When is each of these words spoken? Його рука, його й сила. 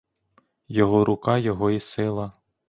Його 0.67 1.05
рука, 1.05 1.37
його 1.37 1.71
й 1.71 1.79
сила. 1.79 2.33